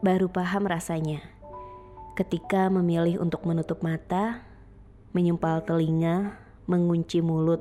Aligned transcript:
baru 0.00 0.32
paham 0.32 0.64
rasanya 0.64 1.20
ketika 2.16 2.68
memilih 2.72 3.20
untuk 3.20 3.44
menutup 3.48 3.80
mata, 3.80 4.44
menyumpal 5.12 5.64
telinga, 5.64 6.36
mengunci 6.68 7.24
mulut, 7.24 7.60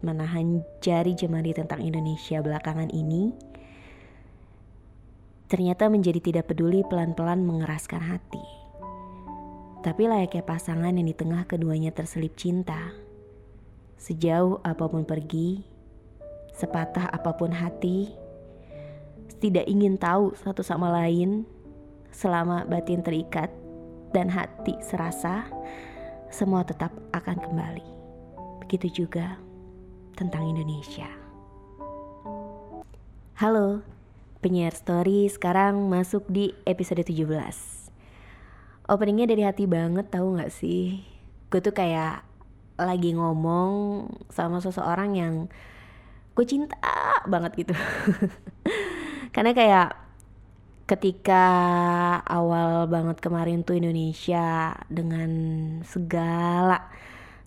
menahan 0.00 0.64
jari 0.84 1.16
jemari 1.16 1.56
tentang 1.56 1.80
Indonesia 1.80 2.40
belakangan 2.44 2.88
ini, 2.92 3.32
ternyata 5.48 5.88
menjadi 5.88 6.20
tidak 6.20 6.52
peduli 6.52 6.84
pelan-pelan 6.84 7.40
mengeraskan 7.44 8.04
hati. 8.04 8.44
Tapi 9.80 10.08
layaknya 10.08 10.44
pasangan 10.44 10.92
yang 10.92 11.08
di 11.08 11.16
tengah 11.16 11.48
keduanya 11.48 11.88
terselip 11.92 12.36
cinta, 12.36 12.92
sejauh 13.96 14.60
apa 14.60 14.84
pun 14.92 15.08
pergi, 15.08 15.64
sepatah 16.52 17.08
apa 17.08 17.32
pun 17.32 17.48
hati, 17.48 18.12
tidak 19.40 19.64
ingin 19.64 19.96
tahu 19.96 20.36
satu 20.36 20.60
sama 20.60 20.92
lain 20.92 21.48
selama 22.12 22.68
batin 22.68 23.00
terikat 23.00 23.48
dan 24.12 24.28
hati 24.28 24.76
serasa 24.84 25.48
semua 26.28 26.60
tetap 26.62 26.92
akan 27.16 27.40
kembali. 27.40 27.88
Begitu 28.60 29.02
juga 29.04 29.40
tentang 30.14 30.44
Indonesia. 30.44 31.08
Halo, 33.40 33.80
penyiar 34.44 34.76
story 34.76 35.32
sekarang 35.32 35.88
masuk 35.88 36.28
di 36.28 36.52
episode 36.68 37.00
17. 37.00 37.24
Openingnya 38.92 39.32
dari 39.32 39.42
hati 39.48 39.64
banget 39.64 40.12
tahu 40.12 40.36
gak 40.36 40.52
sih? 40.52 41.00
Gue 41.48 41.64
tuh 41.64 41.72
kayak 41.72 42.28
lagi 42.76 43.16
ngomong 43.16 44.04
sama 44.28 44.60
seseorang 44.60 45.16
yang 45.16 45.34
gue 46.36 46.44
cinta 46.44 46.76
banget 47.24 47.64
gitu. 47.64 47.72
karena 49.40 49.56
kayak 49.56 49.88
ketika 50.84 51.44
awal 52.28 52.84
banget 52.84 53.24
kemarin 53.24 53.64
tuh 53.64 53.80
Indonesia 53.80 54.76
dengan 54.92 55.32
segala 55.88 56.92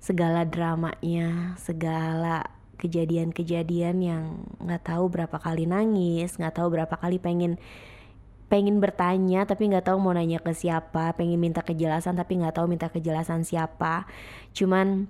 segala 0.02 0.42
dramanya 0.42 1.54
segala 1.62 2.50
kejadian-kejadian 2.82 4.02
yang 4.02 4.42
nggak 4.58 4.90
tahu 4.90 5.06
berapa 5.06 5.38
kali 5.38 5.70
nangis 5.70 6.34
nggak 6.34 6.58
tahu 6.58 6.74
berapa 6.74 6.98
kali 6.98 7.22
pengen 7.22 7.62
pengen 8.50 8.82
bertanya 8.82 9.46
tapi 9.46 9.70
nggak 9.70 9.94
tahu 9.94 10.02
mau 10.02 10.18
nanya 10.18 10.42
ke 10.42 10.50
siapa 10.50 11.14
pengen 11.14 11.38
minta 11.38 11.62
kejelasan 11.62 12.18
tapi 12.18 12.42
nggak 12.42 12.58
tahu 12.58 12.66
minta 12.66 12.90
kejelasan 12.90 13.46
siapa. 13.46 14.10
Cuman 14.50 15.06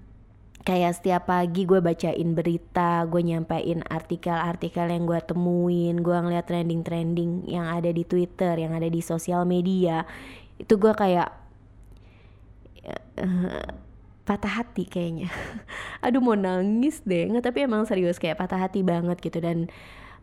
kayak 0.64 0.96
setiap 0.96 1.28
pagi 1.28 1.68
gue 1.68 1.84
bacain 1.84 2.30
berita, 2.32 3.04
gue 3.08 3.20
nyampein 3.20 3.84
artikel-artikel 3.84 4.88
yang 4.88 5.04
gue 5.04 5.20
temuin, 5.20 6.00
gue 6.00 6.18
ngeliat 6.18 6.48
trending-trending 6.48 7.52
yang 7.52 7.68
ada 7.68 7.92
di 7.92 8.08
Twitter, 8.08 8.56
yang 8.56 8.72
ada 8.72 8.88
di 8.88 9.04
sosial 9.04 9.44
media, 9.44 10.08
itu 10.56 10.80
gue 10.80 10.96
kayak 10.96 11.30
uh, 13.20 13.68
patah 14.24 14.64
hati 14.64 14.88
kayaknya. 14.88 15.28
Aduh 16.06 16.24
mau 16.24 16.40
nangis 16.40 17.04
deh, 17.04 17.28
nggak 17.28 17.44
tapi 17.44 17.68
emang 17.68 17.84
serius 17.84 18.16
kayak 18.16 18.40
patah 18.40 18.64
hati 18.64 18.88
banget 18.88 19.20
gitu 19.20 19.44
dan 19.44 19.68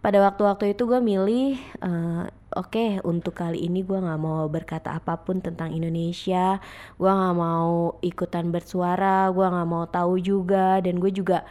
pada 0.00 0.18
waktu-waktu 0.24 0.72
itu 0.72 0.88
gue 0.88 1.00
milih 1.00 1.60
uh, 1.84 2.24
oke 2.56 2.72
okay, 2.72 2.90
untuk 3.04 3.36
kali 3.36 3.68
ini 3.68 3.84
gue 3.84 4.00
nggak 4.00 4.20
mau 4.20 4.48
berkata 4.48 4.96
apa 4.96 5.20
pun 5.20 5.44
tentang 5.44 5.70
Indonesia 5.76 6.56
gue 6.96 7.10
nggak 7.12 7.36
mau 7.36 8.00
ikutan 8.00 8.48
bersuara 8.48 9.28
gue 9.28 9.44
nggak 9.44 9.68
mau 9.68 9.84
tahu 9.86 10.16
juga 10.20 10.80
dan 10.80 10.96
gue 10.96 11.12
juga 11.12 11.44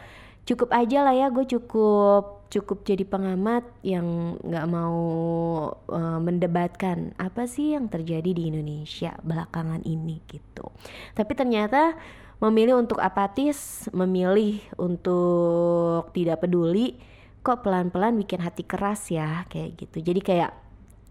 cukup 0.44 0.74
aja 0.74 1.06
lah 1.06 1.14
ya 1.14 1.30
gue 1.30 1.46
cukup 1.46 2.42
cukup 2.50 2.82
jadi 2.82 3.06
pengamat 3.06 3.62
yang 3.86 4.34
nggak 4.42 4.66
mau 4.66 4.98
uh, 5.86 6.18
mendebatkan 6.18 7.14
apa 7.14 7.46
sih 7.46 7.78
yang 7.78 7.86
terjadi 7.86 8.34
di 8.34 8.50
Indonesia 8.50 9.14
belakangan 9.22 9.86
ini 9.86 10.18
gitu. 10.26 10.66
Tapi 11.14 11.32
ternyata 11.38 11.94
memilih 12.42 12.82
untuk 12.82 12.98
apatis 12.98 13.86
memilih 13.94 14.58
untuk 14.74 16.10
tidak 16.10 16.42
peduli 16.42 16.98
kok 17.40 17.64
pelan-pelan 17.64 18.20
bikin 18.20 18.40
hati 18.44 18.64
keras 18.68 19.08
ya 19.08 19.48
kayak 19.48 19.80
gitu. 19.80 20.04
Jadi 20.04 20.20
kayak 20.20 20.52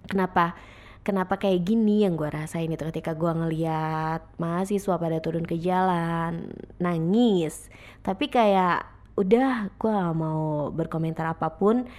kenapa 0.05 0.53
kenapa 1.01 1.41
kayak 1.41 1.65
gini 1.65 2.05
yang 2.05 2.13
gue 2.19 2.29
rasain 2.29 2.69
itu 2.69 2.83
ketika 2.93 3.17
gue 3.17 3.31
ngeliat 3.33 4.21
mahasiswa 4.37 4.95
pada 4.99 5.17
turun 5.23 5.45
ke 5.47 5.57
jalan 5.57 6.53
nangis. 6.77 7.73
Tapi 8.05 8.29
kayak 8.29 8.85
udah 9.17 9.73
gue 9.75 9.97
mau 10.13 10.69
berkomentar 10.69 11.25
apa 11.33 11.49
pun. 11.57 11.89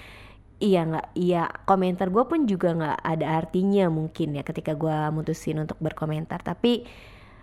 Iya 0.60 0.84
nggak 0.84 1.06
iya 1.16 1.48
komentar 1.64 2.12
gue 2.12 2.24
pun 2.28 2.44
juga 2.44 2.76
nggak 2.76 2.98
ada 3.00 3.26
artinya 3.40 3.88
mungkin 3.88 4.36
ya 4.36 4.44
ketika 4.44 4.76
gue 4.76 4.96
mutusin 5.10 5.58
untuk 5.64 5.80
berkomentar. 5.80 6.44
Tapi 6.44 6.84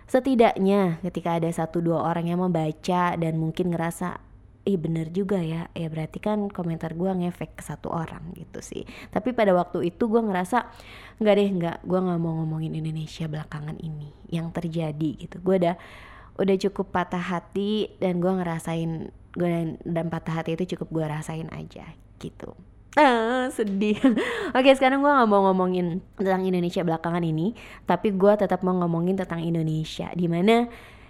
setidaknya 0.08 1.02
ketika 1.04 1.36
ada 1.36 1.50
satu 1.52 1.84
dua 1.84 2.06
orang 2.06 2.30
yang 2.32 2.40
membaca 2.40 3.18
dan 3.18 3.34
mungkin 3.36 3.74
ngerasa 3.74 4.27
ih 4.66 4.76
bener 4.76 5.08
juga 5.14 5.38
ya 5.38 5.70
ya 5.72 5.88
berarti 5.88 6.18
kan 6.18 6.50
komentar 6.50 6.92
gue 6.92 7.08
ngefek 7.08 7.56
ke 7.56 7.62
satu 7.64 7.88
orang 7.88 8.34
gitu 8.36 8.60
sih 8.60 8.84
tapi 9.14 9.32
pada 9.32 9.54
waktu 9.54 9.92
itu 9.94 10.10
gue 10.10 10.20
ngerasa 10.20 10.68
nggak 11.22 11.34
deh 11.34 11.50
nggak 11.62 11.76
gue 11.86 11.98
nggak 11.98 12.20
mau 12.20 12.42
ngomongin 12.42 12.76
Indonesia 12.76 13.30
belakangan 13.30 13.78
ini 13.80 14.12
yang 14.28 14.52
terjadi 14.52 15.10
gitu 15.24 15.40
gue 15.40 15.56
udah 15.66 15.76
udah 16.38 16.56
cukup 16.68 16.94
patah 16.94 17.22
hati 17.22 17.96
dan 17.98 18.22
gue 18.22 18.30
ngerasain 18.30 19.10
gue 19.34 19.48
dan, 19.48 19.68
dan 19.82 20.06
patah 20.10 20.42
hati 20.42 20.54
itu 20.54 20.76
cukup 20.76 20.88
gue 21.00 21.04
rasain 21.06 21.48
aja 21.54 21.94
gitu 22.18 22.54
Ah, 22.98 23.46
sedih. 23.54 23.94
Oke, 24.58 24.74
sekarang 24.74 25.04
gue 25.04 25.12
nggak 25.12 25.30
mau 25.30 25.46
ngomongin 25.46 26.02
tentang 26.18 26.42
Indonesia 26.42 26.82
belakangan 26.82 27.22
ini, 27.22 27.54
tapi 27.86 28.10
gue 28.10 28.32
tetap 28.34 28.66
mau 28.66 28.74
ngomongin 28.74 29.14
tentang 29.14 29.38
Indonesia. 29.38 30.10
Di 30.18 30.26
mana 30.26 30.66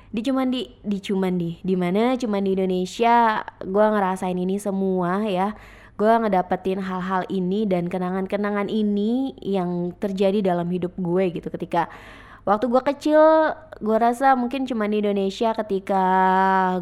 di 0.09 0.21
cuman 0.25 0.49
di 0.49 0.73
di 0.81 0.99
cuman 1.05 1.37
di 1.37 1.61
di 1.61 1.75
mana 1.77 2.17
cuman 2.17 2.41
di 2.41 2.57
Indonesia 2.57 3.45
gue 3.61 3.87
ngerasain 3.93 4.37
ini 4.37 4.57
semua 4.57 5.25
ya. 5.29 5.53
Gue 5.99 6.15
ngedapetin 6.15 6.79
hal-hal 6.79 7.27
ini 7.27 7.67
dan 7.67 7.91
kenangan-kenangan 7.91 8.71
ini 8.71 9.35
yang 9.43 9.91
terjadi 9.99 10.55
dalam 10.55 10.71
hidup 10.71 10.95
gue 10.95 11.35
gitu. 11.35 11.51
Ketika 11.51 11.91
waktu 12.49 12.65
gue 12.71 12.83
kecil 12.87 13.21
gue 13.83 13.97
rasa 14.01 14.33
mungkin 14.33 14.65
cuma 14.65 14.89
di 14.89 15.05
Indonesia 15.05 15.53
ketika 15.53 16.05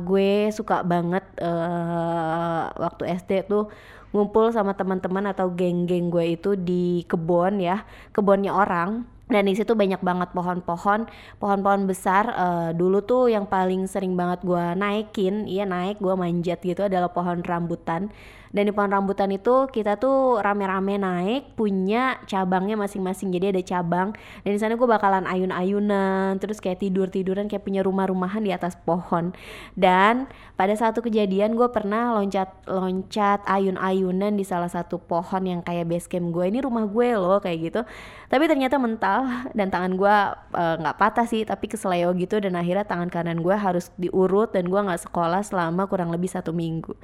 gue 0.05 0.55
suka 0.55 0.87
banget 0.87 1.27
uh, 1.43 2.71
waktu 2.79 3.03
SD 3.19 3.51
tuh 3.51 3.67
ngumpul 4.15 4.55
sama 4.55 4.79
teman-teman 4.79 5.27
atau 5.35 5.51
geng-geng 5.51 6.07
gue 6.09 6.39
itu 6.39 6.55
di 6.55 7.03
kebun 7.11 7.59
ya 7.59 7.83
kebunnya 8.15 8.55
orang 8.55 9.05
dan 9.27 9.51
di 9.51 9.59
situ 9.59 9.75
banyak 9.75 9.99
banget 10.07 10.31
pohon-pohon 10.31 11.11
pohon-pohon 11.43 11.83
besar. 11.91 12.31
Uh, 12.31 12.71
dulu 12.75 13.03
tuh 13.03 13.27
yang 13.27 13.47
paling 13.47 13.91
sering 13.91 14.15
banget 14.15 14.47
gue 14.47 14.65
naikin 14.79 15.51
iya 15.51 15.67
naik 15.67 15.99
gue 15.99 16.15
manjat 16.15 16.63
gitu 16.63 16.87
adalah 16.87 17.11
pohon 17.11 17.43
rambutan 17.43 18.11
dan 18.55 18.69
di 18.69 18.73
pohon 18.75 18.93
rambutan 18.93 19.31
itu 19.33 19.67
kita 19.71 19.99
tuh 19.99 20.39
rame-rame 20.43 20.99
naik 21.01 21.57
punya 21.59 22.21
cabangnya 22.29 22.79
masing-masing. 22.79 23.35
Jadi 23.35 23.57
ada 23.57 23.63
cabang 23.63 24.09
dan 24.43 24.51
di 24.55 24.61
sana 24.61 24.79
gue 24.79 24.89
bakalan 24.89 25.25
ayun-ayunan 25.27 26.39
terus 26.39 26.63
kayak 26.63 26.83
tidur-tiduran 26.83 27.51
kayak 27.51 27.67
punya 27.67 27.83
rumah-rumahan 27.83 28.43
di 28.43 28.53
atas 28.55 28.79
pohon. 28.79 29.35
Dan 29.75 30.31
pada 30.55 30.73
satu 30.73 31.03
kejadian 31.03 31.59
gue 31.59 31.69
pernah 31.73 32.15
loncat-loncat 32.17 33.45
ayun-ayunan 33.45 34.35
di 34.37 34.45
salah 34.47 34.71
satu 34.71 35.01
pohon 35.03 35.43
yang 35.45 35.61
kayak 35.61 35.89
base 35.89 36.07
camp 36.07 36.31
gue 36.31 36.45
ini 36.49 36.63
rumah 36.63 36.87
gue 36.87 37.09
loh 37.17 37.39
kayak 37.43 37.59
gitu. 37.73 37.81
Tapi 38.27 38.45
ternyata 38.51 38.77
mental 38.79 39.27
dan 39.55 39.71
tangan 39.71 39.95
gue 39.95 40.17
eh, 40.57 40.75
nggak 40.83 40.97
uh, 40.97 41.01
patah 41.01 41.27
sih 41.27 41.43
tapi 41.47 41.71
kesleo 41.71 42.15
gitu. 42.17 42.39
Dan 42.41 42.59
akhirnya 42.59 42.87
tangan 42.87 43.11
kanan 43.13 43.41
gue 43.41 43.55
harus 43.55 43.91
diurut 44.01 44.51
dan 44.55 44.67
gue 44.67 44.81
nggak 44.81 45.09
sekolah 45.09 45.43
selama 45.45 45.87
kurang 45.87 46.11
lebih 46.11 46.31
satu 46.31 46.51
minggu. 46.51 46.97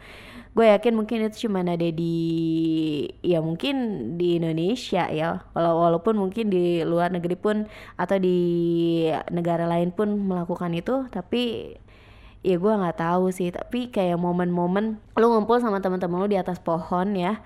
Gue 0.52 0.68
yakin 0.68 0.92
mungkin 0.92 1.31
itu 1.31 1.31
cuma 1.34 1.64
ada 1.66 1.88
di 1.90 2.14
ya 3.24 3.42
mungkin 3.42 3.74
di 4.20 4.38
Indonesia 4.38 5.10
ya. 5.10 5.44
Walau 5.52 5.82
walaupun 5.82 6.14
mungkin 6.20 6.48
di 6.52 6.84
luar 6.86 7.10
negeri 7.10 7.34
pun 7.34 7.66
atau 7.96 8.16
di 8.20 8.38
negara 9.32 9.64
lain 9.66 9.90
pun 9.90 10.14
melakukan 10.14 10.72
itu 10.76 11.08
tapi 11.10 11.74
ya 12.46 12.56
gue 12.58 12.72
nggak 12.72 12.98
tahu 12.98 13.34
sih. 13.34 13.50
Tapi 13.50 13.90
kayak 13.90 14.16
momen-momen 14.16 15.00
lu 15.18 15.26
ngumpul 15.32 15.58
sama 15.60 15.82
teman-teman 15.82 16.22
lu 16.22 16.28
di 16.30 16.38
atas 16.38 16.62
pohon 16.62 17.14
ya. 17.18 17.42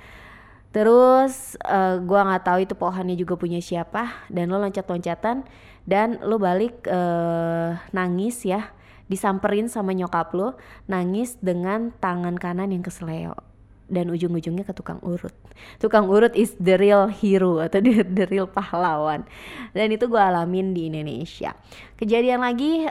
Terus 0.75 1.56
uh, 1.65 1.99
gue 2.05 2.21
nggak 2.21 2.44
tahu 2.44 2.59
itu 2.62 2.75
pohonnya 2.77 3.17
juga 3.17 3.35
punya 3.41 3.65
siapa 3.65 4.29
dan 4.29 4.53
lo 4.53 4.61
loncat-loncatan 4.61 5.49
dan 5.88 6.09
lo 6.21 6.37
balik 6.37 6.85
uh, 6.87 7.79
nangis 7.91 8.44
ya. 8.44 8.77
Disamperin 9.06 9.71
sama 9.71 9.94
nyokap 9.94 10.35
lo 10.35 10.59
nangis 10.91 11.38
dengan 11.38 11.94
tangan 12.03 12.35
kanan 12.35 12.75
yang 12.75 12.83
kesleo 12.83 13.56
dan 13.87 14.11
ujung-ujungnya 14.11 14.67
ke 14.67 14.75
tukang 14.75 14.99
urut. 15.03 15.33
Tukang 15.79 16.11
urut 16.11 16.35
is 16.35 16.55
the 16.59 16.75
real 16.75 17.06
hero 17.06 17.62
atau 17.62 17.79
the, 17.87 18.03
the 18.03 18.25
real 18.27 18.50
pahlawan. 18.50 19.23
Dan 19.71 19.94
itu 19.94 20.11
gue 20.11 20.19
alamin 20.19 20.75
di 20.75 20.91
Indonesia. 20.91 21.55
Kejadian 21.94 22.43
lagi 22.43 22.87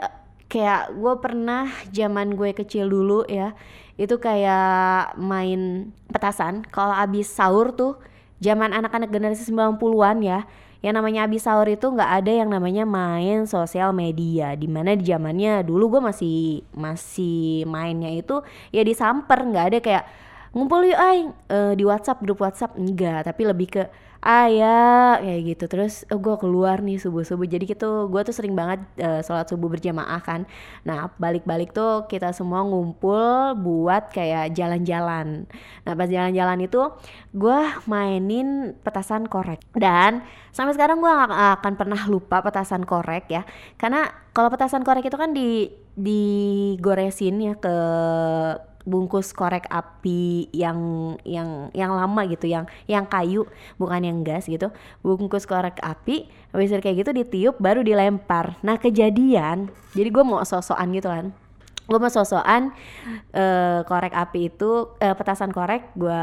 kayak 0.46 0.94
gue 0.94 1.14
pernah 1.18 1.66
zaman 1.90 2.38
gue 2.38 2.54
kecil 2.54 2.86
dulu 2.86 3.26
ya 3.26 3.52
itu 3.98 4.14
kayak 4.20 5.18
main 5.18 5.90
petasan 6.06 6.62
kalau 6.70 6.94
abis 6.94 7.26
sahur 7.26 7.74
tuh 7.74 7.98
zaman 8.38 8.70
anak-anak 8.70 9.10
generasi 9.10 9.50
90-an 9.50 10.22
ya 10.22 10.46
yang 10.84 10.94
namanya 10.94 11.26
abis 11.26 11.48
sahur 11.48 11.66
itu 11.66 11.88
nggak 11.88 12.22
ada 12.22 12.32
yang 12.44 12.52
namanya 12.52 12.86
main 12.86 13.48
sosial 13.48 13.90
media 13.90 14.54
di 14.54 14.70
mana 14.70 14.94
di 14.94 15.02
zamannya 15.08 15.66
dulu 15.66 15.98
gue 15.98 16.02
masih 16.04 16.62
masih 16.76 17.66
mainnya 17.66 18.12
itu 18.12 18.44
ya 18.70 18.86
disamper 18.86 19.40
nggak 19.50 19.66
ada 19.72 19.78
kayak 19.82 20.04
ngumpul 20.56 20.88
yuk 20.88 20.96
ay 20.96 21.28
uh, 21.52 21.72
di 21.76 21.84
WhatsApp 21.84 22.24
grup 22.24 22.40
WhatsApp 22.40 22.80
enggak. 22.80 23.28
Tapi 23.28 23.42
lebih 23.44 23.68
ke 23.68 23.82
ayah 24.26 25.22
kayak 25.22 25.40
gitu. 25.54 25.64
Terus 25.70 26.02
oh, 26.10 26.18
gue 26.18 26.34
keluar 26.42 26.82
nih 26.82 26.98
subuh 26.98 27.22
subuh 27.22 27.46
jadi 27.46 27.62
gitu 27.62 28.10
gue 28.10 28.20
tuh 28.26 28.34
sering 28.34 28.58
banget 28.58 28.82
uh, 28.98 29.22
sholat 29.22 29.46
subuh 29.46 29.70
berjamaah 29.70 30.18
kan. 30.18 30.50
Nah 30.82 31.14
balik 31.22 31.46
balik 31.46 31.70
tuh 31.70 32.10
kita 32.10 32.34
semua 32.34 32.66
ngumpul 32.66 33.54
buat 33.62 34.10
kayak 34.10 34.52
jalan-jalan. 34.58 35.46
Nah 35.86 35.92
pas 35.94 36.10
jalan-jalan 36.10 36.66
itu 36.66 36.82
gue 37.30 37.58
mainin 37.86 38.74
petasan 38.82 39.30
korek. 39.30 39.62
Dan 39.78 40.26
sampai 40.50 40.74
sekarang 40.74 40.98
gue 40.98 41.08
gak 41.08 41.62
akan 41.62 41.74
pernah 41.78 42.00
lupa 42.10 42.42
petasan 42.42 42.82
korek 42.82 43.30
ya. 43.30 43.46
Karena 43.78 44.10
kalau 44.34 44.50
petasan 44.50 44.82
korek 44.82 45.06
itu 45.06 45.14
kan 45.14 45.30
di 45.30 45.70
digoresin 45.96 47.40
ya 47.40 47.54
ke 47.56 47.76
bungkus 48.86 49.34
korek 49.34 49.66
api 49.66 50.46
yang 50.54 50.78
yang 51.26 51.74
yang 51.74 51.90
lama 51.90 52.22
gitu 52.30 52.46
yang 52.46 52.70
yang 52.86 53.02
kayu 53.10 53.42
bukan 53.82 53.98
yang 53.98 54.15
gas 54.22 54.46
gitu 54.46 54.70
bungkus 55.02 55.44
korek 55.44 55.80
api 55.82 56.28
habis 56.54 56.70
kayak 56.72 57.04
gitu 57.04 57.10
ditiup 57.12 57.56
baru 57.60 57.84
dilempar. 57.84 58.56
Nah 58.64 58.80
kejadian 58.80 59.68
jadi 59.92 60.08
gue 60.08 60.24
mau 60.24 60.40
sosokan 60.44 60.92
gitu 60.92 61.08
kan. 61.08 61.34
Gue 61.86 61.98
mau 62.02 62.10
sosokan 62.10 62.74
uh, 63.30 63.80
korek 63.86 64.10
api 64.10 64.50
itu 64.50 64.96
uh, 64.98 65.14
petasan 65.14 65.52
korek 65.52 65.92
gue 65.94 66.22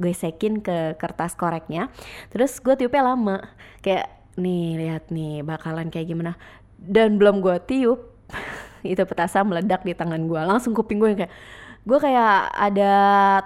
gue 0.00 0.12
sekin 0.12 0.64
ke 0.64 0.96
kertas 1.00 1.36
koreknya. 1.36 1.92
Terus 2.32 2.58
gue 2.58 2.74
tiupnya 2.76 3.12
lama. 3.12 3.38
Kayak 3.84 4.12
nih 4.36 4.76
lihat 4.76 5.08
nih 5.08 5.44
bakalan 5.44 5.88
kayak 5.88 6.10
gimana. 6.12 6.32
Dan 6.76 7.16
belum 7.16 7.40
gue 7.40 7.56
tiup 7.64 8.00
itu 8.92 9.02
petasan 9.02 9.48
meledak 9.48 9.82
di 9.82 9.92
tangan 9.96 10.22
gue 10.26 10.40
langsung 10.42 10.76
kuping 10.76 11.02
gue 11.02 11.26
kayak 11.26 11.32
gue 11.86 11.98
kayak 12.02 12.50
ada 12.50 12.92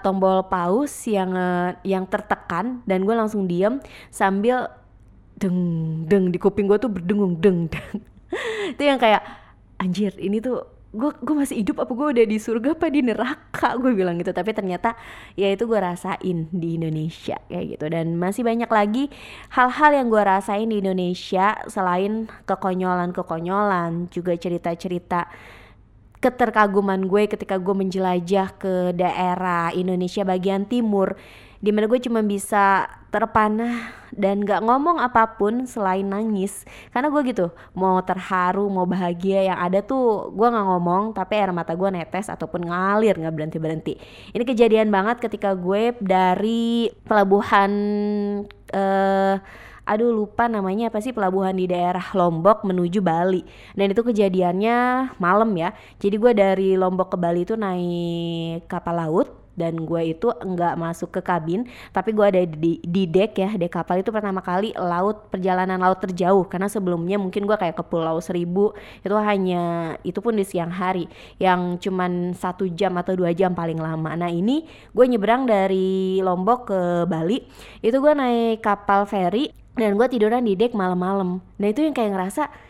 tombol 0.00 0.48
pause 0.48 1.12
yang 1.12 1.36
uh, 1.36 1.76
yang 1.84 2.08
tertekan 2.08 2.80
dan 2.88 3.04
gue 3.04 3.12
langsung 3.12 3.44
diem 3.44 3.76
sambil 4.08 4.72
deng 5.36 5.56
deng 6.08 6.32
di 6.32 6.40
kuping 6.40 6.64
gue 6.68 6.80
tuh 6.80 6.88
berdengung 6.88 7.36
deng 7.36 7.68
deng. 7.68 8.00
Itu 8.76 8.82
yang 8.84 8.96
kayak 8.96 9.24
anjir 9.76 10.12
ini 10.20 10.40
tuh 10.40 10.64
gue 10.90 11.10
gue 11.22 11.36
masih 11.38 11.62
hidup 11.62 11.86
apa 11.86 11.92
gue 11.94 12.08
udah 12.18 12.26
di 12.26 12.38
surga 12.42 12.74
apa 12.74 12.90
di 12.90 13.00
neraka? 13.06 13.78
Gue 13.78 13.94
bilang 13.94 14.18
gitu. 14.18 14.34
Tapi 14.34 14.50
ternyata 14.50 14.98
ya 15.38 15.46
itu 15.46 15.70
gue 15.70 15.78
rasain 15.78 16.50
di 16.50 16.74
Indonesia 16.74 17.38
kayak 17.46 17.78
gitu. 17.78 17.86
Dan 17.86 18.18
masih 18.18 18.42
banyak 18.42 18.66
lagi 18.66 19.06
hal-hal 19.54 19.90
yang 19.94 20.10
gue 20.10 20.22
rasain 20.22 20.66
di 20.66 20.82
Indonesia 20.82 21.62
selain 21.70 22.26
kekonyolan 22.46 23.14
kekonyolan 23.14 24.10
juga 24.10 24.34
cerita-cerita 24.34 25.30
keterkaguman 26.20 27.08
gue 27.08 27.32
ketika 27.32 27.56
gue 27.56 27.72
menjelajah 27.72 28.60
ke 28.60 28.92
daerah 28.92 29.72
Indonesia 29.72 30.20
bagian 30.20 30.68
timur 30.68 31.16
di 31.60 31.70
mana 31.76 31.86
gue 31.86 32.00
cuma 32.00 32.24
bisa 32.24 32.88
terpanah 33.12 33.92
dan 34.16 34.42
gak 34.42 34.64
ngomong 34.64 34.96
apa 34.96 35.36
pun 35.36 35.68
selain 35.68 36.08
nangis. 36.08 36.64
Karena 36.90 37.12
gue 37.12 37.20
gitu 37.28 37.52
mau 37.76 38.00
terharu 38.00 38.66
mau 38.72 38.88
bahagia 38.88 39.52
yang 39.52 39.58
ada 39.60 39.84
tuh 39.84 40.32
gue 40.32 40.48
gak 40.48 40.66
ngomong 40.66 41.12
tapi 41.12 41.36
air 41.36 41.52
mata 41.52 41.76
gue 41.76 41.88
netes 41.92 42.32
ataupun 42.32 42.64
ngalir 42.64 43.14
gak 43.20 43.34
berhenti 43.34 43.58
berhenti 43.60 43.94
ini 44.32 44.42
kejadian 44.46 44.88
banget 44.88 45.20
ketika 45.22 45.54
gue 45.54 45.94
dari 46.00 46.90
pelabuhan 47.04 47.70
uh, 48.74 49.36
aduh 49.90 50.14
lupa 50.14 50.46
namanya 50.46 50.86
apa 50.86 51.02
sih 51.02 51.10
pelabuhan 51.10 51.56
di 51.58 51.66
daerah 51.66 52.14
Lombok 52.14 52.62
menuju 52.62 53.02
Bali. 53.02 53.42
Dan 53.74 53.90
itu 53.90 54.06
kejadiannya 54.06 54.76
malam 55.18 55.50
ya. 55.58 55.74
Jadi 55.98 56.14
gue 56.14 56.32
dari 56.32 56.68
Lombok 56.78 57.10
ke 57.10 57.18
Bali 57.18 57.42
itu 57.42 57.58
naik 57.58 58.70
kapal 58.70 59.02
laut 59.02 59.39
dan 59.58 59.86
gue 59.86 60.14
itu 60.14 60.28
enggak 60.42 60.74
masuk 60.78 61.10
ke 61.14 61.20
kabin 61.20 61.66
tapi 61.90 62.14
gue 62.14 62.26
ada 62.26 62.42
di, 62.46 62.78
di 62.80 63.04
deck 63.06 63.36
ya 63.36 63.50
dek 63.56 63.72
kapal 63.72 64.00
itu 64.00 64.08
pertama 64.08 64.40
kali 64.40 64.72
laut 64.76 65.28
perjalanan 65.28 65.80
laut 65.80 66.00
terjauh. 66.00 66.44
Karena 66.48 66.66
sebelumnya 66.66 67.16
mungkin 67.20 67.44
gue 67.44 67.56
kayak 67.56 67.76
ke 67.76 67.84
Pulau 67.86 68.18
Seribu 68.20 68.72
itu 69.04 69.16
hanya 69.16 69.94
itu 70.02 70.18
pun 70.18 70.36
di 70.36 70.44
siang 70.44 70.72
hari 70.72 71.06
yang 71.36 71.76
cuman 71.76 72.32
satu 72.32 72.68
jam 72.72 72.96
atau 72.96 73.16
dua 73.16 73.36
jam 73.36 73.52
paling 73.52 73.78
lama. 73.78 74.16
Nah 74.16 74.32
ini 74.32 74.64
gue 74.92 75.04
nyebrang 75.06 75.44
dari 75.44 76.20
Lombok 76.20 76.72
ke 76.72 76.80
Bali 77.08 77.44
itu 77.80 77.96
gue 77.96 78.12
naik 78.12 78.64
kapal 78.64 79.04
feri 79.04 79.52
dan 79.76 79.96
gue 79.96 80.06
tiduran 80.10 80.44
di 80.44 80.56
deck 80.58 80.76
malam-malam. 80.76 81.40
Nah 81.60 81.68
itu 81.68 81.84
yang 81.84 81.94
kayak 81.96 82.12
ngerasa 82.16 82.69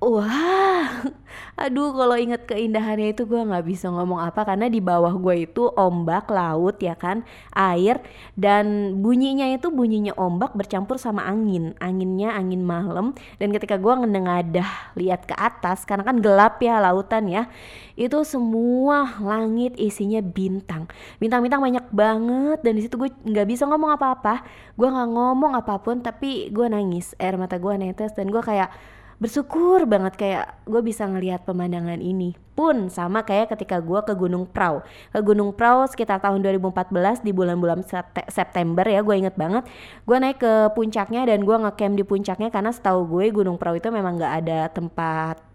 Wah, 0.00 1.12
aduh 1.60 1.92
kalau 1.92 2.16
inget 2.16 2.48
keindahannya 2.48 3.12
itu 3.12 3.28
gue 3.28 3.36
nggak 3.36 3.68
bisa 3.68 3.92
ngomong 3.92 4.16
apa 4.16 4.48
karena 4.48 4.64
di 4.72 4.80
bawah 4.80 5.12
gue 5.12 5.44
itu 5.44 5.68
ombak 5.76 6.24
laut 6.32 6.80
ya 6.80 6.96
kan, 6.96 7.20
air 7.52 8.00
dan 8.32 8.96
bunyinya 9.04 9.44
itu 9.52 9.68
bunyinya 9.68 10.16
ombak 10.16 10.56
bercampur 10.56 10.96
sama 10.96 11.28
angin, 11.28 11.76
anginnya 11.84 12.32
angin 12.32 12.64
malam 12.64 13.12
dan 13.36 13.52
ketika 13.52 13.76
gue 13.76 13.92
ngedengadah 13.92 14.96
lihat 14.96 15.28
ke 15.28 15.36
atas 15.36 15.84
karena 15.84 16.08
kan 16.08 16.24
gelap 16.24 16.56
ya 16.64 16.80
lautan 16.80 17.28
ya, 17.28 17.52
itu 17.92 18.24
semua 18.24 19.20
langit 19.20 19.76
isinya 19.76 20.24
bintang, 20.24 20.88
bintang-bintang 21.20 21.60
banyak 21.60 21.84
banget 21.92 22.58
dan 22.64 22.72
di 22.72 22.88
situ 22.88 22.96
gue 22.96 23.12
nggak 23.28 23.44
bisa 23.44 23.68
ngomong 23.68 24.00
apa-apa, 24.00 24.48
gue 24.80 24.88
nggak 24.88 25.10
ngomong 25.12 25.52
apa 25.60 25.76
pun 25.76 26.00
tapi 26.00 26.48
gue 26.48 26.72
nangis, 26.72 27.12
air 27.20 27.36
mata 27.36 27.60
gue 27.60 27.76
netes 27.76 28.16
dan 28.16 28.32
gue 28.32 28.40
kayak 28.40 28.72
bersyukur 29.20 29.84
banget 29.84 30.16
kayak 30.16 30.64
gue 30.64 30.80
bisa 30.80 31.04
ngelihat 31.04 31.44
pemandangan 31.44 32.00
ini 32.00 32.32
pun 32.56 32.88
sama 32.88 33.20
kayak 33.20 33.52
ketika 33.52 33.76
gue 33.80 34.00
ke 34.00 34.16
Gunung 34.16 34.48
Prau. 34.48 34.80
Ke 35.12 35.20
Gunung 35.20 35.52
Prau 35.52 35.84
sekitar 35.84 36.24
tahun 36.24 36.40
2014 36.40 37.20
di 37.20 37.32
bulan-bulan 37.36 37.84
September 38.32 38.84
ya 38.88 39.04
gue 39.04 39.16
inget 39.16 39.36
banget. 39.36 39.68
Gue 40.08 40.16
naik 40.16 40.40
ke 40.40 40.72
puncaknya 40.72 41.28
dan 41.28 41.44
gue 41.44 41.56
ngecamp 41.56 41.94
di 42.00 42.04
puncaknya 42.04 42.48
karena 42.48 42.72
setahu 42.72 43.20
gue 43.20 43.28
Gunung 43.28 43.60
Prau 43.60 43.76
itu 43.76 43.92
memang 43.92 44.16
nggak 44.16 44.34
ada 44.44 44.60
tempat 44.72 45.49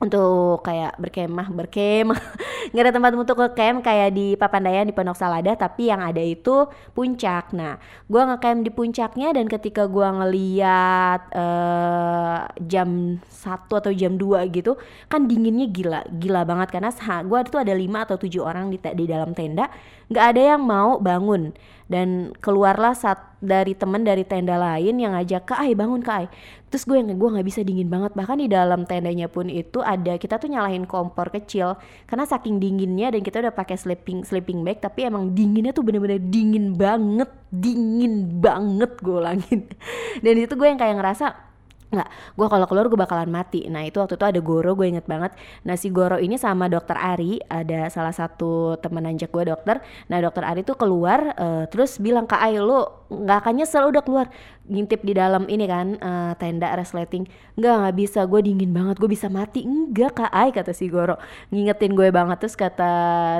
untuk 0.00 0.64
kayak 0.64 0.96
berkemah 0.96 1.52
berkemah. 1.52 2.16
Nggak 2.72 2.84
ada 2.88 2.92
tempat 2.96 3.12
untuk 3.12 3.36
ke 3.36 3.46
camp 3.52 3.84
kayak 3.84 4.16
di 4.16 4.32
Papandayan 4.32 4.88
di 4.88 4.96
Pondok 4.96 5.12
Salada 5.12 5.52
tapi 5.52 5.92
yang 5.92 6.00
ada 6.00 6.24
itu 6.24 6.64
puncak. 6.96 7.52
Nah 7.52 7.76
gue 8.08 8.16
ngecamp 8.24 8.64
di 8.64 8.72
puncaknya 8.72 9.36
dan 9.36 9.44
ketika 9.44 9.84
gue 9.84 10.08
ngeliat 10.08 11.20
uh, 11.36 12.48
jam 12.64 13.20
satu 13.28 13.84
atau 13.84 13.92
jam 13.92 14.16
2 14.16 14.48
gitu 14.56 14.80
kan 15.12 15.28
dinginnya 15.28 15.68
gila 15.68 16.00
gila 16.16 16.48
banget. 16.48 16.72
Karena 16.72 16.90
gue 17.20 17.38
tuh 17.52 17.60
ada 17.60 17.76
lima 17.76 18.08
atau 18.08 18.16
tujuh 18.16 18.40
orang 18.40 18.72
di 18.72 18.80
di 18.80 19.04
dalam 19.04 19.36
tenda. 19.36 19.68
Nggak 20.08 20.24
ada 20.32 20.42
yang 20.56 20.62
mau 20.64 20.96
bangun. 20.96 21.52
Dan 21.90 22.30
keluarlah 22.38 22.94
saat 22.94 23.30
dari 23.42 23.74
temen 23.74 24.06
dari 24.06 24.22
tenda 24.22 24.54
lain 24.60 25.00
yang 25.00 25.16
ngajak 25.16 25.48
ke 25.48 25.54
ay 25.56 25.72
bangun 25.72 26.04
ke 26.04 26.12
ay 26.12 26.26
terus 26.70 26.86
gue 26.86 26.96
yang 26.96 27.10
gue 27.10 27.28
nggak 27.34 27.46
bisa 27.46 27.60
dingin 27.66 27.90
banget. 27.90 28.14
Bahkan 28.14 28.38
di 28.40 28.48
dalam 28.48 28.86
tendanya 28.86 29.26
pun 29.26 29.50
itu 29.50 29.82
ada 29.82 30.14
kita 30.16 30.38
tuh 30.38 30.48
nyalahin 30.48 30.86
kompor 30.86 31.34
kecil. 31.34 31.76
Karena 32.06 32.24
saking 32.24 32.62
dinginnya 32.62 33.10
dan 33.10 33.20
kita 33.26 33.42
udah 33.42 33.52
pakai 33.52 33.74
sleeping 33.74 34.22
sleeping 34.22 34.62
bag 34.62 34.78
tapi 34.78 35.04
emang 35.04 35.34
dinginnya 35.34 35.74
tuh 35.74 35.82
bener-bener 35.82 36.22
dingin 36.22 36.78
banget. 36.78 37.28
Dingin 37.50 38.38
banget 38.38 38.94
gue 39.02 39.16
ulangin. 39.18 39.66
Dan 40.24 40.38
itu 40.38 40.54
gue 40.54 40.70
yang 40.70 40.78
kayak 40.78 41.02
ngerasa 41.02 41.49
nggak 41.90 42.08
gue 42.38 42.46
kalau 42.46 42.66
keluar 42.70 42.86
gue 42.86 42.98
bakalan 42.98 43.30
mati. 43.30 43.66
Nah 43.66 43.82
itu 43.82 43.98
waktu 43.98 44.14
itu 44.14 44.26
ada 44.26 44.40
Goro 44.40 44.78
gue 44.78 44.86
inget 44.86 45.06
banget. 45.10 45.34
Nah 45.66 45.74
si 45.74 45.90
Goro 45.90 46.22
ini 46.22 46.38
sama 46.38 46.70
dokter 46.70 46.94
Ari 46.94 47.42
ada 47.50 47.90
salah 47.90 48.14
satu 48.14 48.78
temen 48.78 49.02
anjak 49.02 49.34
gue 49.34 49.50
dokter. 49.50 49.82
Nah 50.06 50.18
dokter 50.22 50.46
Ari 50.46 50.62
tuh 50.62 50.78
keluar 50.78 51.34
uh, 51.34 51.66
terus 51.66 51.98
bilang 51.98 52.30
ke 52.30 52.38
Ai 52.38 52.62
lu 52.62 52.86
nggak 53.10 53.38
akan 53.42 53.54
nyesel 53.58 53.90
udah 53.90 54.02
keluar. 54.06 54.30
Ngintip 54.70 55.02
di 55.02 55.18
dalam 55.18 55.50
ini 55.50 55.66
kan 55.66 55.98
uh, 55.98 56.32
tenda 56.38 56.70
resleting. 56.78 57.26
Nggak 57.58 57.74
nggak 57.82 57.96
bisa 57.98 58.20
gue 58.22 58.40
dingin 58.46 58.70
banget 58.70 58.96
gue 59.02 59.10
bisa 59.10 59.26
mati. 59.26 59.66
Enggak 59.66 60.14
kak 60.14 60.30
Ai 60.30 60.54
kata 60.54 60.70
si 60.70 60.86
Goro. 60.86 61.18
Ngingetin 61.50 61.98
gue 61.98 62.14
banget 62.14 62.38
terus 62.38 62.54
kata 62.54 62.92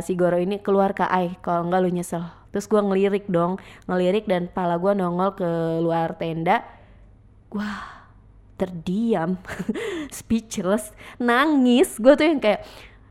si 0.03 0.19
Goro 0.19 0.43
ini 0.43 0.59
keluar 0.59 0.91
kak 0.91 1.07
Ai 1.07 1.39
kalau 1.39 1.71
nggak 1.71 1.81
lu 1.87 1.91
nyesel. 1.95 2.27
Terus 2.51 2.67
gue 2.67 2.83
ngelirik 2.83 3.31
dong 3.31 3.63
ngelirik 3.87 4.27
dan 4.27 4.51
pala 4.51 4.75
gue 4.75 4.91
nongol 4.91 5.39
ke 5.39 5.51
luar 5.79 6.19
tenda. 6.19 6.67
Wah 7.55 8.00
terdiam 8.61 9.41
speechless 10.19 10.93
nangis. 11.17 11.97
Gue 11.97 12.13
tuh 12.21 12.29
yang 12.29 12.41
kayak 12.45 12.69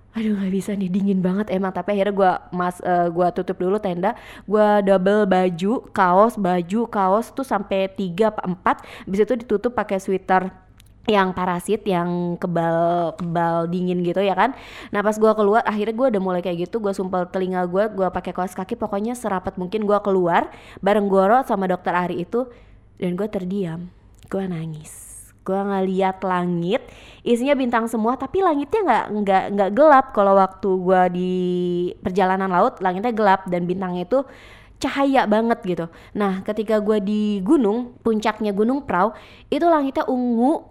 aduh 0.09 0.33
nggak 0.35 0.53
bisa 0.53 0.71
nih 0.77 0.89
dingin 0.93 1.19
banget 1.25 1.49
emang. 1.49 1.73
Tapi 1.73 1.97
akhirnya 1.97 2.13
gue 2.13 2.31
mas 2.53 2.77
uh, 2.85 3.05
eh, 3.05 3.07
gue 3.09 3.27
tutup 3.33 3.57
dulu 3.57 3.81
tenda 3.81 4.13
gue 4.45 4.67
double 4.85 5.25
baju 5.25 5.73
kaos 5.89 6.37
baju 6.37 6.81
kaos 6.85 7.33
tuh 7.33 7.45
sampai 7.45 7.89
tiga 7.89 8.29
empat. 8.45 8.85
Bisa 9.09 9.25
itu 9.25 9.41
ditutup 9.41 9.73
pakai 9.73 9.97
sweater 9.97 10.53
yang 11.09 11.33
parasit 11.33 11.81
yang 11.89 12.37
kebal 12.37 13.17
kebal 13.17 13.65
dingin 13.65 14.05
gitu 14.05 14.21
ya 14.21 14.37
kan? 14.37 14.53
Nah 14.93 15.01
pas 15.01 15.17
gue 15.17 15.31
keluar 15.33 15.65
akhirnya 15.65 15.95
gue 15.97 16.07
udah 16.13 16.21
mulai 16.21 16.41
kayak 16.45 16.69
gitu 16.69 16.77
gue 16.77 16.93
sumpel 16.93 17.25
telinga 17.33 17.65
gue 17.65 17.89
gue 17.97 18.07
pakai 18.13 18.29
kaos 18.29 18.53
kaki 18.53 18.77
pokoknya 18.77 19.17
serapat 19.17 19.57
mungkin 19.57 19.89
gue 19.89 19.97
keluar 20.05 20.53
bareng 20.85 21.09
Goro 21.09 21.41
sama 21.49 21.65
dokter 21.65 21.97
Ari 21.97 22.21
itu 22.21 22.45
dan 22.99 23.15
gue 23.15 23.25
terdiam 23.31 23.89
gue 24.29 24.43
nangis 24.45 25.08
gue 25.43 25.60
ngeliat 25.60 26.22
langit 26.22 26.84
isinya 27.25 27.55
bintang 27.58 27.89
semua 27.89 28.19
tapi 28.19 28.43
langitnya 28.43 28.81
nggak 28.86 29.05
nggak 29.24 29.43
nggak 29.55 29.69
gelap. 29.74 30.05
Kalau 30.13 30.34
waktu 30.38 30.69
gue 30.69 31.01
di 31.15 31.34
perjalanan 32.00 32.51
laut 32.51 32.77
langitnya 32.84 33.13
gelap 33.15 33.48
dan 33.50 33.65
bintangnya 33.65 34.05
itu 34.05 34.19
cahaya 34.79 35.27
banget 35.27 35.60
gitu. 35.67 35.86
Nah 36.15 36.41
ketika 36.48 36.79
gue 36.79 37.03
di 37.03 37.43
gunung 37.43 38.00
puncaknya 38.00 38.55
gunung 38.55 38.88
Prau 38.88 39.12
itu 39.51 39.65
langitnya 39.67 40.08
ungu 40.08 40.63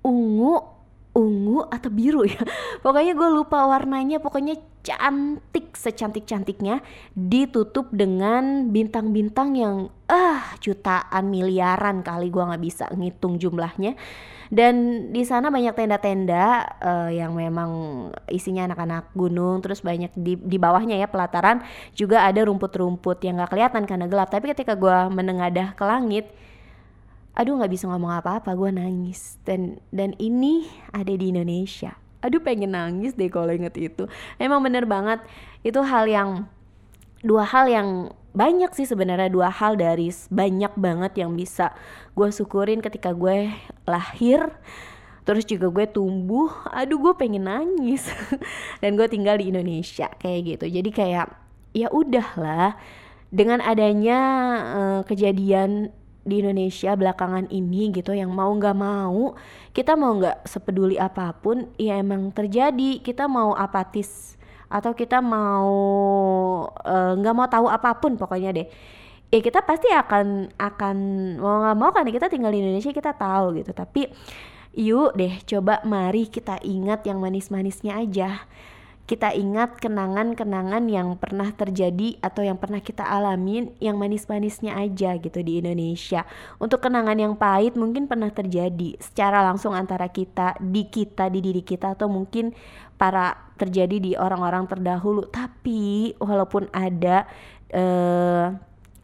ungu 0.00 0.79
ungu 1.14 1.66
atau 1.66 1.90
biru 1.90 2.22
ya. 2.22 2.40
Pokoknya 2.84 3.12
gue 3.18 3.28
lupa 3.30 3.66
warnanya 3.66 4.22
pokoknya 4.22 4.54
cantik 4.80 5.76
secantik 5.76 6.24
cantiknya 6.24 6.80
ditutup 7.12 7.92
dengan 7.92 8.72
bintang-bintang 8.72 9.52
yang 9.52 9.76
ah 10.08 10.56
jutaan 10.62 11.28
miliaran 11.28 12.00
kali 12.00 12.32
gue 12.32 12.40
nggak 12.40 12.62
bisa 12.62 12.86
ngitung 12.94 13.36
jumlahnya. 13.36 13.98
Dan 14.50 15.06
di 15.14 15.22
sana 15.22 15.46
banyak 15.46 15.78
tenda-tenda 15.78 16.66
uh, 16.82 17.06
yang 17.06 17.38
memang 17.38 17.70
isinya 18.26 18.66
anak-anak 18.66 19.14
gunung 19.14 19.62
terus 19.62 19.78
banyak 19.78 20.10
di 20.18 20.34
di 20.34 20.58
bawahnya 20.58 20.98
ya 20.98 21.06
pelataran. 21.06 21.62
Juga 21.94 22.26
ada 22.26 22.42
rumput-rumput 22.42 23.22
yang 23.22 23.38
nggak 23.38 23.50
kelihatan 23.54 23.86
karena 23.86 24.06
gelap. 24.10 24.26
Tapi 24.34 24.50
ketika 24.50 24.74
gue 24.74 24.98
menengadah 25.14 25.78
ke 25.78 25.84
langit 25.86 26.34
aduh 27.40 27.56
nggak 27.56 27.72
bisa 27.72 27.88
ngomong 27.88 28.12
apa-apa 28.20 28.52
gue 28.52 28.68
nangis. 28.68 29.40
Dan 29.48 29.80
dan 29.88 30.12
ini 30.20 30.68
ada 30.92 31.08
di 31.08 31.32
Indonesia. 31.32 31.96
Aduh 32.20 32.44
pengen 32.44 32.76
nangis 32.76 33.16
deh 33.16 33.32
kalau 33.32 33.48
inget 33.48 33.72
itu. 33.80 34.04
Emang 34.36 34.60
bener 34.60 34.84
banget. 34.84 35.24
Itu 35.64 35.80
hal 35.80 36.04
yang 36.04 36.44
dua 37.24 37.48
hal 37.48 37.64
yang 37.72 37.88
banyak 38.36 38.68
sih 38.76 38.84
sebenarnya 38.84 39.32
dua 39.32 39.48
hal 39.48 39.74
dari 39.74 40.12
banyak 40.28 40.76
banget 40.76 41.24
yang 41.24 41.32
bisa 41.32 41.72
gue 42.14 42.28
syukurin 42.30 42.78
ketika 42.78 43.10
gue 43.10 43.50
lahir 43.88 44.52
terus 45.24 45.48
juga 45.48 45.72
gue 45.72 45.88
tumbuh. 45.88 46.52
Aduh 46.76 47.00
gue 47.00 47.16
pengen 47.16 47.48
nangis. 47.48 48.04
Dan 48.84 49.00
gue 49.00 49.08
tinggal 49.08 49.40
di 49.40 49.48
Indonesia 49.48 50.12
kayak 50.20 50.40
gitu. 50.44 50.64
Jadi 50.68 50.90
kayak 50.92 51.32
ya 51.72 51.88
udahlah. 51.88 52.76
Dengan 53.30 53.62
adanya 53.62 54.18
uh, 54.74 55.00
kejadian 55.06 55.94
di 56.20 56.44
Indonesia 56.44 56.92
belakangan 56.92 57.48
ini 57.48 57.88
gitu 57.96 58.12
yang 58.12 58.28
mau 58.30 58.52
nggak 58.52 58.76
mau 58.76 59.32
kita 59.70 59.94
mau 59.94 60.18
nggak 60.18 60.44
sepeduli 60.44 61.00
apa 61.00 61.30
pun 61.38 61.70
ya 61.78 61.98
emang 62.02 62.34
terjadi. 62.34 63.00
Kita 63.00 63.30
mau 63.30 63.54
apatis 63.54 64.36
atau 64.70 64.94
kita 64.94 65.18
mau 65.18 65.70
eh, 66.86 67.12
nggak 67.18 67.34
uh, 67.34 67.38
mau 67.38 67.48
tahu 67.50 67.66
apa 67.70 67.90
pun 67.98 68.14
pokoknya 68.18 68.50
deh. 68.54 68.68
Ya 69.30 69.38
kita 69.38 69.62
pasti 69.62 69.86
akan 69.94 70.50
akan 70.58 70.96
mau 71.38 71.62
nggak 71.62 71.76
mau 71.78 71.90
kan 71.94 72.06
kita 72.10 72.26
tinggal 72.26 72.50
di 72.50 72.62
Indonesia 72.62 72.90
kita 72.90 73.14
tahu 73.14 73.62
gitu. 73.62 73.70
Tapi 73.70 74.10
yuk 74.74 75.14
deh 75.18 75.34
coba 75.46 75.82
mari 75.86 76.26
kita 76.30 76.58
ingat 76.62 77.06
yang 77.06 77.18
manis-manisnya 77.22 77.98
aja 77.98 78.46
kita 79.10 79.34
ingat 79.34 79.82
kenangan-kenangan 79.82 80.86
yang 80.86 81.18
pernah 81.18 81.50
terjadi 81.50 82.22
atau 82.22 82.46
yang 82.46 82.54
pernah 82.54 82.78
kita 82.78 83.02
alamin 83.02 83.74
yang 83.82 83.98
manis-manisnya 83.98 84.78
aja 84.78 85.18
gitu 85.18 85.42
di 85.42 85.58
Indonesia. 85.58 86.22
Untuk 86.62 86.78
kenangan 86.78 87.18
yang 87.18 87.34
pahit 87.34 87.74
mungkin 87.74 88.06
pernah 88.06 88.30
terjadi 88.30 88.94
secara 89.02 89.42
langsung 89.42 89.74
antara 89.74 90.06
kita, 90.14 90.54
di 90.62 90.86
kita, 90.86 91.26
di 91.26 91.42
diri 91.42 91.66
kita 91.66 91.98
atau 91.98 92.06
mungkin 92.06 92.54
para 92.94 93.50
terjadi 93.58 93.98
di 93.98 94.12
orang-orang 94.14 94.70
terdahulu. 94.70 95.26
Tapi 95.26 96.14
walaupun 96.22 96.70
ada 96.70 97.26
uh, 97.74 98.54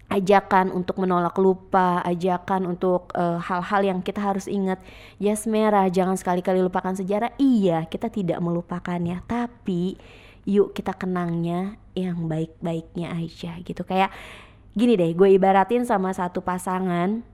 ajakan 0.06 0.70
untuk 0.70 1.02
menolak 1.02 1.34
lupa, 1.36 1.98
ajakan 2.06 2.76
untuk 2.76 3.10
eh, 3.18 3.38
hal-hal 3.42 3.82
uh, 3.82 3.88
yang 3.90 4.00
kita 4.02 4.22
harus 4.22 4.46
ingat. 4.46 4.78
Jas 5.18 5.50
merah, 5.50 5.90
jangan 5.90 6.14
sekali-kali 6.14 6.62
lupakan 6.62 6.94
sejarah. 6.94 7.34
Iya, 7.42 7.90
kita 7.90 8.06
tidak 8.08 8.38
melupakannya, 8.38 9.22
tapi 9.26 9.98
yuk 10.46 10.78
kita 10.78 10.94
kenangnya 10.94 11.74
yang 11.98 12.30
baik-baiknya 12.30 13.18
aja 13.18 13.58
gitu. 13.66 13.82
Kayak 13.82 14.14
gini 14.78 14.94
deh, 14.94 15.10
gue 15.10 15.34
ibaratin 15.34 15.82
sama 15.82 16.14
satu 16.14 16.38
pasangan, 16.38 17.26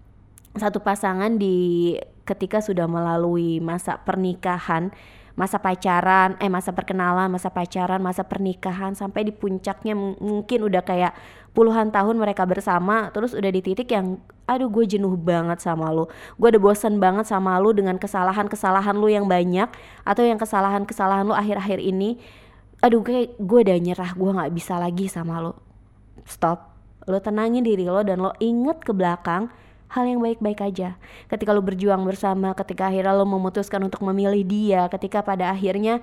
satu 0.57 0.81
pasangan 0.81 1.37
di 1.37 1.93
ketika 2.25 2.65
sudah 2.65 2.89
melalui 2.89 3.61
masa 3.61 4.01
pernikahan 4.01 4.95
masa 5.33 5.57
pacaran, 5.57 6.37
eh 6.37 6.53
masa 6.53 6.77
perkenalan, 6.77 7.33
masa 7.33 7.49
pacaran, 7.49 8.01
masa 8.05 8.23
pernikahan 8.25 8.93
sampai 8.93 9.29
di 9.29 9.33
puncaknya 9.33 9.97
mungkin 9.97 10.69
udah 10.69 10.85
kayak 10.85 11.13
puluhan 11.53 11.93
tahun 11.93 12.17
mereka 12.17 12.49
bersama 12.49 13.13
terus 13.13 13.37
udah 13.37 13.49
di 13.53 13.61
titik 13.61 13.93
yang 13.93 14.21
aduh 14.49 14.69
gue 14.69 14.85
jenuh 14.85 15.17
banget 15.17 15.65
sama 15.65 15.89
lu. 15.89 16.05
Gue 16.37 16.53
udah 16.53 16.61
bosan 16.61 17.01
banget 17.01 17.29
sama 17.29 17.57
lu 17.61 17.73
dengan 17.73 17.97
kesalahan-kesalahan 17.97 18.97
lu 18.97 19.09
yang 19.09 19.25
banyak 19.25 19.69
atau 20.05 20.23
yang 20.25 20.37
kesalahan-kesalahan 20.37 21.25
lu 21.25 21.33
akhir-akhir 21.33 21.81
ini. 21.81 22.21
Aduh 22.85 23.01
kayak 23.01 23.39
gue 23.41 23.61
udah 23.65 23.79
nyerah 23.79 24.11
gue 24.13 24.31
nggak 24.37 24.53
bisa 24.53 24.77
lagi 24.77 25.09
sama 25.09 25.41
lu. 25.41 25.53
Stop. 26.29 26.73
Lo 27.09 27.19
tenangin 27.19 27.65
diri 27.65 27.89
lo 27.89 28.05
dan 28.05 28.21
lo 28.21 28.37
inget 28.39 28.85
ke 28.85 28.93
belakang 28.93 29.49
hal 29.93 30.05
yang 30.09 30.25
baik-baik 30.25 30.65
aja. 30.65 30.97
Ketika 31.29 31.53
lo 31.53 31.61
berjuang 31.61 32.01
bersama, 32.09 32.57
ketika 32.57 32.89
akhirnya 32.89 33.13
lo 33.13 33.29
memutuskan 33.29 33.85
untuk 33.85 34.01
memilih 34.09 34.41
dia, 34.41 34.89
ketika 34.89 35.21
pada 35.21 35.53
akhirnya 35.53 36.01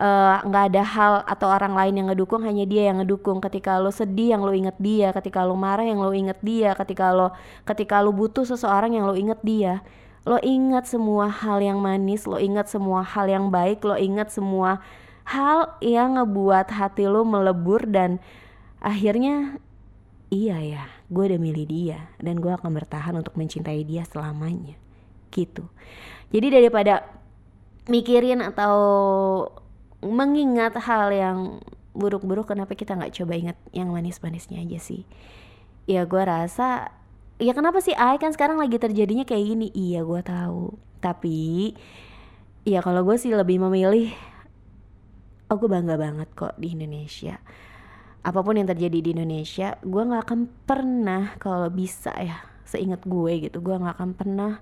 eh, 0.00 0.36
nggak 0.40 0.64
uh, 0.64 0.68
ada 0.72 0.82
hal 0.82 1.12
atau 1.28 1.48
orang 1.52 1.76
lain 1.76 1.94
yang 2.00 2.06
ngedukung 2.08 2.40
hanya 2.48 2.64
dia 2.64 2.88
yang 2.88 3.04
ngedukung. 3.04 3.44
Ketika 3.44 3.76
lo 3.76 3.92
sedih 3.92 4.32
yang 4.36 4.42
lo 4.42 4.56
inget 4.56 4.76
dia. 4.80 5.12
Ketika 5.12 5.44
lo 5.44 5.52
marah 5.52 5.84
yang 5.84 6.00
lo 6.00 6.16
inget 6.16 6.40
dia. 6.40 6.72
Ketika 6.72 7.12
lo 7.12 7.36
ketika 7.68 8.00
lo 8.00 8.16
butuh 8.16 8.48
seseorang 8.48 8.96
yang 8.96 9.04
lo 9.04 9.12
inget 9.12 9.40
dia. 9.44 9.84
Lo 10.24 10.40
ingat 10.40 10.88
semua 10.88 11.28
hal 11.30 11.60
yang 11.62 11.78
manis 11.78 12.26
lo 12.26 12.40
ingat 12.40 12.66
semua 12.66 13.04
hal 13.04 13.30
yang 13.30 13.46
baik 13.52 13.84
lo 13.86 13.94
ingat 13.94 14.34
semua 14.34 14.82
hal 15.22 15.78
yang 15.78 16.18
ngebuat 16.18 16.66
hati 16.70 17.06
lo 17.06 17.22
melebur 17.22 17.86
dan 17.86 18.18
akhirnya 18.82 19.62
iya 20.32 20.58
ya 20.58 20.84
gue 21.06 21.24
udah 21.32 21.40
milih 21.40 21.66
dia 21.66 22.10
dan 22.18 22.42
gue 22.42 22.50
akan 22.50 22.70
bertahan 22.74 23.14
untuk 23.14 23.38
mencintai 23.38 23.86
dia 23.86 24.02
selamanya. 24.08 24.74
Gitu. 25.30 25.66
Jadi 26.34 26.46
daripada 26.50 27.06
mikirin 27.86 28.42
atau 28.42 28.74
mengingat 30.02 30.74
hal 30.82 31.10
yang 31.14 31.38
buruk-buruk 31.96 32.52
kenapa 32.52 32.76
kita 32.76 32.92
nggak 32.98 33.14
coba 33.22 33.32
ingat 33.38 33.58
yang 33.72 33.88
manis-manisnya 33.94 34.60
aja 34.60 34.78
sih? 34.82 35.02
Ya 35.86 36.02
gue 36.04 36.22
rasa 36.22 36.90
ya 37.38 37.52
kenapa 37.54 37.78
sih 37.78 37.94
ay 37.94 38.18
kan 38.18 38.34
sekarang 38.34 38.58
lagi 38.58 38.76
terjadinya 38.76 39.22
kayak 39.22 39.44
gini? 39.46 39.66
Iya 39.72 40.02
gue 40.02 40.20
tahu. 40.26 40.74
Tapi 40.98 41.72
ya 42.66 42.82
kalau 42.82 43.06
gue 43.06 43.14
sih 43.14 43.30
lebih 43.30 43.62
memilih 43.62 44.10
oh 45.46 45.56
gue 45.56 45.70
bangga 45.70 45.94
banget 45.94 46.28
kok 46.34 46.58
di 46.58 46.74
Indonesia 46.74 47.38
apa 48.22 48.40
pun 48.42 48.56
yang 48.56 48.68
terjadi 48.68 48.98
di 49.00 49.10
Indonesia 49.12 49.76
gue 49.84 50.02
nggak 50.02 50.22
akan 50.28 50.40
pernah 50.66 51.34
kalau 51.36 51.68
bisa 51.70 52.10
ya 52.16 52.42
seingat 52.66 53.06
gue 53.06 53.46
gitu 53.46 53.62
gue 53.62 53.76
nggak 53.78 53.94
akan 53.96 54.10
pernah 54.16 54.58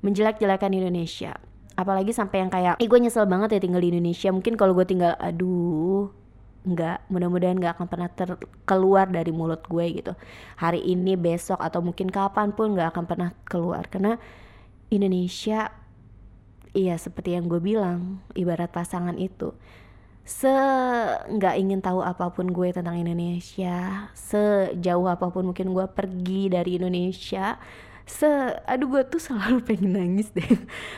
menjelek-jelekan 0.00 0.72
Indonesia. 0.72 1.36
Apalagi 1.76 2.12
sampai 2.12 2.44
yang 2.44 2.50
kayak 2.52 2.74
eh 2.76 2.88
gue 2.88 2.98
nyesel 3.00 3.24
banget 3.24 3.56
ya 3.56 3.60
tinggal 3.60 3.80
di 3.80 3.92
Indonesia. 3.92 4.28
Mungkin 4.32 4.56
kalau 4.56 4.76
gue 4.76 4.84
tinggal 4.84 5.16
aduh 5.16 6.12
nggak. 6.64 7.08
Mudah-mudahan 7.08 7.56
nggak 7.56 7.72
akan 7.78 7.86
pernah 7.88 8.08
keluar 8.68 9.06
dari 9.08 9.32
mulut 9.32 9.64
gue 9.64 9.84
gitu. 9.96 10.12
Hari 10.60 10.80
ini 10.84 11.16
besok 11.16 11.60
atau 11.60 11.80
mungkin 11.80 12.12
kapan 12.12 12.52
pun 12.52 12.76
nggak 12.76 12.96
akan 12.96 13.04
pernah 13.08 13.30
keluar. 13.48 13.88
Karena 13.88 14.20
Indonesia 14.92 15.72
iya 16.76 16.96
seperti 17.00 17.34
yang 17.36 17.48
gue 17.48 17.60
bilang 17.62 18.22
ibarat 18.36 18.70
pasangan 18.70 19.16
itu 19.16 19.54
se 20.24 20.52
nggak 21.26 21.54
ingin 21.58 21.80
tahu 21.82 22.04
apa 22.04 22.30
pun 22.30 22.48
gue 22.54 22.70
tentang 22.70 22.94
Indonesia 22.94 24.08
sejauh 24.14 25.08
apa 25.10 25.26
pun 25.32 25.50
mungkin 25.50 25.74
gue 25.74 25.86
pergi 25.90 26.52
dari 26.52 26.78
Indonesia 26.78 27.58
se 28.06 28.28
aduh 28.66 28.88
gue 28.90 29.02
tuh 29.06 29.22
selalu 29.22 29.62
pengen 29.68 29.96
nangis 29.96 30.30
deh. 30.34 30.46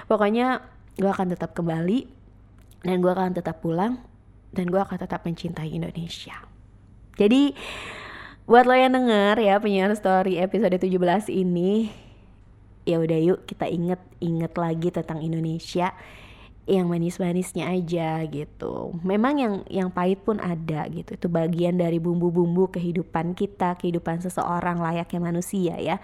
Pokoknya 0.09 0.65
gue 0.97 1.09
akan 1.09 1.33
tetap 1.33 1.57
kembali 1.57 2.09
dan 2.85 3.01
gue 3.01 3.13
akan 3.13 3.33
tetap 3.33 3.63
pulang 3.63 4.01
dan 4.53 4.69
gue 4.69 4.81
akan 4.81 4.99
tetap 5.01 5.25
mencintai 5.25 5.73
Indonesia. 5.73 6.37
Jadi 7.17 7.57
buat 8.45 8.67
lo 8.67 8.75
yang 8.75 8.93
denger 8.93 9.39
ya 9.39 9.55
penyiar 9.63 9.95
story 9.95 10.37
episode 10.43 10.75
17 10.75 11.31
ini 11.31 11.95
ya 12.83 12.99
udah 12.99 13.19
yuk 13.23 13.41
kita 13.47 13.71
inget 13.71 14.03
inget 14.19 14.51
lagi 14.59 14.91
tentang 14.91 15.23
Indonesia 15.23 15.95
yang 16.63 16.87
manis-manisnya 16.87 17.75
aja 17.75 18.23
gitu. 18.31 18.95
Memang 19.03 19.35
yang 19.39 19.55
yang 19.67 19.89
pahit 19.91 20.23
pun 20.23 20.39
ada 20.39 20.87
gitu. 20.87 21.19
Itu 21.19 21.27
bagian 21.27 21.75
dari 21.75 21.99
bumbu-bumbu 21.99 22.71
kehidupan 22.71 23.35
kita, 23.35 23.75
kehidupan 23.83 24.23
seseorang 24.23 24.79
layaknya 24.79 25.21
manusia 25.21 25.75
ya. 25.83 25.99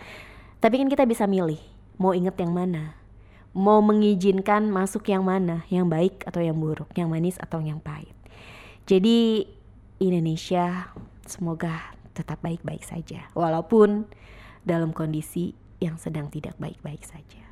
Tapi 0.58 0.82
kan 0.82 0.90
kita 0.90 1.06
bisa 1.06 1.30
milih 1.30 1.62
mau 2.02 2.10
inget 2.10 2.34
yang 2.42 2.50
mana. 2.50 2.98
Mau 3.54 3.78
mengizinkan 3.82 4.70
masuk 4.70 5.08
yang 5.08 5.24
mana, 5.24 5.64
yang 5.70 5.86
baik 5.86 6.26
atau 6.26 6.42
yang 6.42 6.58
buruk, 6.58 6.90
yang 6.94 7.10
manis 7.10 7.38
atau 7.38 7.62
yang 7.62 7.78
pahit. 7.78 8.14
Jadi 8.86 9.46
Indonesia 9.98 10.94
semoga 11.26 11.94
tetap 12.14 12.42
baik-baik 12.42 12.82
saja 12.82 13.30
walaupun 13.34 14.10
dalam 14.66 14.90
kondisi 14.90 15.54
yang 15.78 15.94
sedang 15.98 16.26
tidak 16.30 16.58
baik-baik 16.58 17.06
saja. 17.06 17.47